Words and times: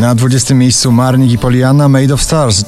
Na 0.00 0.14
20 0.14 0.54
miejscu 0.54 0.92
Marnik 0.92 1.32
i 1.32 1.38
Poliana 1.38 1.88
Made 1.88 2.14
of 2.14 2.22
Stars. 2.22 2.64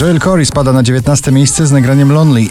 Joel 0.00 0.20
Corey 0.20 0.46
spada 0.46 0.72
na 0.72 0.82
19 0.82 1.32
miejsce 1.32 1.66
z 1.66 1.72
nagraniem 1.72 2.12
Lonely. 2.12 2.50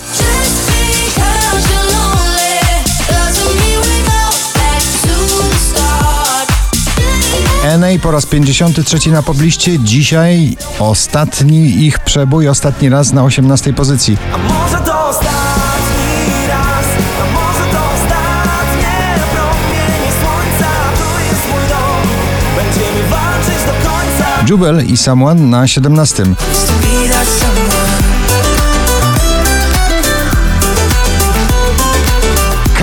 Po 7.84 8.12
raz 8.12 8.26
53 8.26 9.12
na 9.12 9.24
pobliście. 9.24 9.80
Dzisiaj 9.80 10.58
ostatni 10.80 11.86
ich 11.86 12.00
przebój, 12.00 12.48
ostatni 12.48 12.90
raz 12.90 13.14
na 13.14 13.24
18 13.24 13.74
pozycji. 13.74 14.18
A 14.34 14.38
może 14.38 14.78
to 14.86 15.08
ostatni 15.08 16.48
raz, 16.48 16.86
a 17.22 17.26
może 17.34 17.72
to 17.72 17.80
ostatnie 17.94 19.16
promienie 19.34 20.12
słońca. 20.22 20.70
Tu 20.98 21.24
jest 21.30 21.42
mój 21.52 21.70
dom, 21.70 22.08
będziemy 22.56 23.10
walczyć 23.10 23.66
do 23.66 23.90
końca. 23.90 24.46
Jubel 24.50 24.86
i 24.86 24.98
Someone 24.98 25.42
na 25.42 25.68
17. 25.68 26.24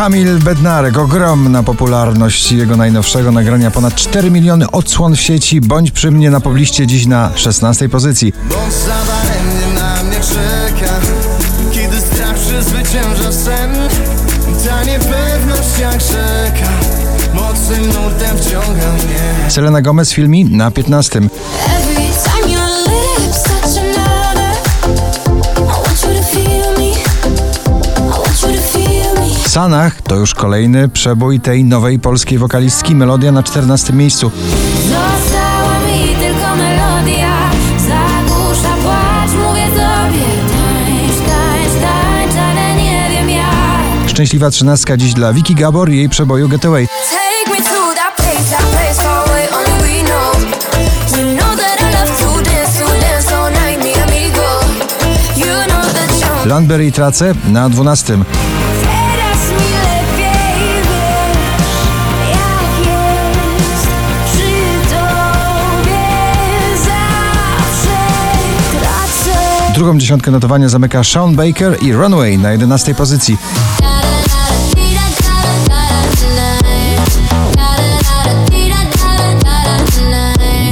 Kamil 0.00 0.38
Bednarek, 0.38 0.98
ogromna 0.98 1.62
popularność 1.62 2.52
jego 2.52 2.76
najnowszego 2.76 3.32
nagrania, 3.32 3.70
ponad 3.70 3.94
4 3.94 4.30
miliony 4.30 4.70
odsłon 4.70 5.16
w 5.16 5.20
sieci. 5.20 5.60
Bądź 5.60 5.90
przy 5.90 6.10
mnie 6.10 6.30
na 6.30 6.40
pobliście 6.40 6.86
dziś 6.86 7.06
na 7.06 7.30
16 7.34 7.88
pozycji. 7.88 8.32
Bądź 8.32 8.74
zadaremnie 8.74 9.80
na 9.80 10.02
mnie 10.02 10.16
czeka 10.20 10.92
Kiedy 11.72 12.00
strach 12.00 12.34
przezwycięża 12.34 13.32
sen 13.32 13.70
Ta 14.66 14.84
niepewność 14.84 15.78
jak 15.80 16.00
rzeka 16.00 16.70
Mocnym 17.34 17.86
nurtem 17.86 18.38
wciąga 18.38 18.92
mnie 18.92 19.50
Selena 19.50 19.82
Gomez 19.82 20.12
w 20.12 20.14
filmie 20.14 20.44
na 20.44 20.70
15. 20.70 21.20
Sanach 29.50 30.02
to 30.02 30.16
już 30.16 30.34
kolejny 30.34 30.88
przebój 30.88 31.40
tej 31.40 31.64
nowej 31.64 31.98
polskiej 31.98 32.38
wokalistki 32.38 32.94
Melodia 32.94 33.32
na 33.32 33.42
14 33.42 33.92
miejscu. 33.92 34.30
Została 34.82 35.78
mi 35.78 36.14
tylko 36.14 36.56
melodia. 36.56 37.50
Szczęśliwa 44.06 44.50
trzynastka 44.50 44.96
dziś 44.96 45.14
dla 45.14 45.32
Vicky 45.32 45.54
Gabor 45.54 45.90
i 45.90 45.96
jej 45.96 46.08
przeboju 46.08 46.48
Getaway. 46.48 46.88
Landberry 56.46 56.92
Trace 56.92 57.34
na 57.48 57.68
12. 57.68 58.18
Drugą 69.80 69.98
dziesiątkę 69.98 70.30
notowania 70.30 70.68
zamyka 70.68 71.04
Sean 71.04 71.36
Baker 71.36 71.82
i 71.82 71.92
Runway 71.92 72.38
na 72.38 72.52
11 72.52 72.94
pozycji. 72.94 73.36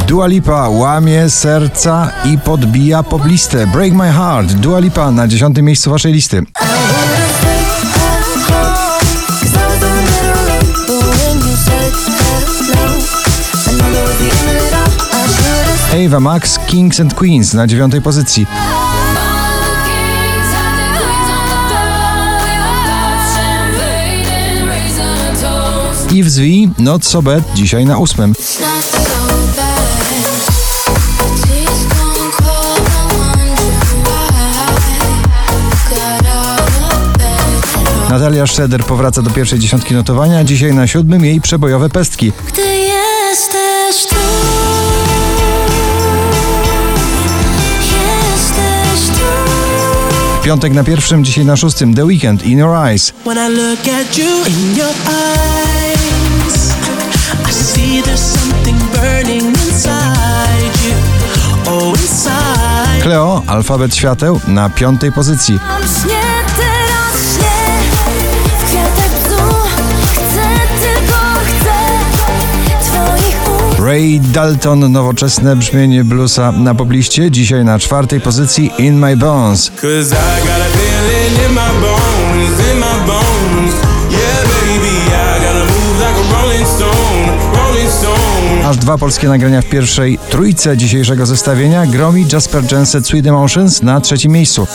Dua 0.06 0.26
Lipa 0.26 0.69
łamie 0.69 1.30
serca 1.30 2.10
i 2.24 2.38
podbija 2.38 3.02
poblistę. 3.02 3.66
Break 3.66 3.92
My 3.92 4.12
Heart. 4.12 4.52
Dua 4.52 4.78
Lipa 4.78 5.10
na 5.10 5.28
10 5.28 5.56
miejscu 5.62 5.90
waszej 5.90 6.12
listy. 6.12 6.42
Ava 16.06 16.20
Max, 16.20 16.58
Kings 16.66 17.00
and 17.00 17.14
Queens 17.14 17.54
na 17.54 17.66
9 17.66 17.94
pozycji. 18.02 18.46
Yves 26.18 26.38
V, 26.38 26.68
Not 26.78 27.04
So 27.04 27.22
Bad, 27.22 27.42
dzisiaj 27.54 27.86
na 27.86 27.98
8. 27.98 28.32
Natalia 38.10 38.46
Schroeder 38.46 38.84
powraca 38.84 39.22
do 39.22 39.30
pierwszej 39.30 39.58
dziesiątki 39.58 39.94
notowania, 39.94 40.44
dzisiaj 40.44 40.74
na 40.74 40.86
siódmym 40.86 41.24
jej 41.24 41.40
przebojowe 41.40 41.88
pestki. 41.88 42.32
Gdy 42.52 42.62
jesteś 42.62 44.06
tu, 44.06 44.16
jesteś 47.82 49.06
tu. 49.06 49.24
W 50.40 50.44
piątek 50.44 50.72
na 50.72 50.84
pierwszym, 50.84 51.24
dzisiaj 51.24 51.44
na 51.44 51.56
szóstym 51.56 51.94
The 51.94 52.04
Weekend, 52.04 52.46
In 52.46 52.58
Your 52.58 52.76
Eyes. 52.86 53.12
When 53.24 53.38
I 53.38 53.56
look 53.56 53.80
at 53.80 54.18
you 54.18 54.44
in 54.46 54.76
your 54.76 54.94
eyes, 55.06 55.97
Cleo, 63.03 63.43
Alfabet 63.47 63.97
Świateł 63.97 64.41
na 64.49 64.71
piątej 64.71 65.12
pozycji. 65.12 65.59
Ray 73.78 74.20
Dalton, 74.20 74.93
nowoczesne 74.93 75.56
brzmienie 75.56 76.05
bluesa 76.05 76.53
na 76.53 76.75
pobliście, 76.75 77.31
dzisiaj 77.31 77.65
na 77.65 77.78
czwartej 77.78 78.20
pozycji 78.20 78.70
In 78.78 78.99
My 78.99 79.16
Bones. 79.16 79.70
Cause 79.70 80.15
I 80.15 80.47
got 80.47 80.60
a 80.60 80.69
feeling 80.69 81.34
in 81.38 81.43
my 81.43 81.47
bones, 81.47 81.47
Aż 88.68 88.76
dwa 88.76 88.98
polskie 88.98 89.28
nagrania 89.28 89.62
w 89.62 89.64
pierwszej 89.64 90.18
trójce 90.30 90.76
dzisiejszego 90.76 91.26
zestawienia. 91.26 91.86
Gromi, 91.86 92.26
Jasper 92.32 92.72
Jensen, 92.72 93.04
Sweet 93.04 93.26
Emotions 93.26 93.82
na 93.82 94.00
trzecim 94.00 94.32
miejscu. 94.32 94.66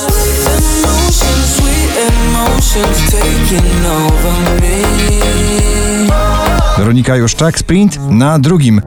Weronika 6.78 7.16
Juszczak, 7.16 7.60
Sprint 7.60 8.00
na 8.10 8.40
drugim. 8.40 8.82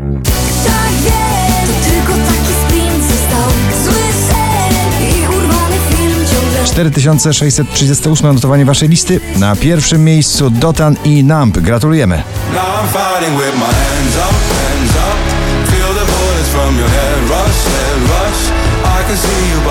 Film 5.91 6.27
ciągle 6.33 6.65
4638 6.65 8.35
notowanie 8.35 8.65
waszej 8.65 8.89
listy. 8.89 9.21
Na 9.37 9.57
pierwszym 9.57 10.05
miejscu 10.05 10.51
Dotan 10.51 10.97
i 11.05 11.25
Numb. 11.25 11.59
Gratulujemy. 11.59 12.23
head 16.95 17.21
rush, 17.31 17.61
head 17.75 18.01
rush. 18.15 18.43
I 18.97 18.99
can 19.07 19.17
see 19.17 19.43
you 19.51 19.66